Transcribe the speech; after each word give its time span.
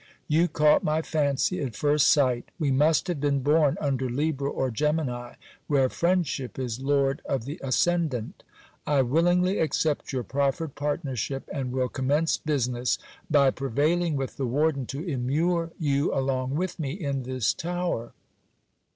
You 0.27 0.47
caught 0.47 0.83
my 0.83 1.03
fancy 1.03 1.61
at 1.61 1.75
first 1.75 2.09
sight 2.09 2.49
We 2.57 2.71
must 2.71 3.07
have 3.07 3.19
been 3.21 3.41
born 3.41 3.77
under 3.79 4.09
Libra 4.09 4.49
or 4.49 4.71
Gemini, 4.71 5.35
where 5.67 5.89
friendship 5.89 6.57
is 6.57 6.81
lord 6.81 7.21
of 7.25 7.45
the 7.45 7.59
ascendant. 7.63 8.43
I 8.87 9.03
willingly 9.03 9.59
accept 9.59 10.11
your 10.11 10.23
proffered 10.23 10.73
partnership, 10.73 11.47
and 11.53 11.71
will 11.71 11.87
commence 11.87 12.35
business 12.39 12.97
by 13.29 13.51
prevailing 13.51 14.15
with 14.15 14.37
the 14.37 14.47
warden 14.47 14.87
to 14.87 15.07
immure 15.07 15.69
you 15.77 16.11
along 16.15 16.55
with 16.55 16.79
me 16.79 16.93
in 16.93 17.21
this 17.21 17.53
tower. 17.53 18.13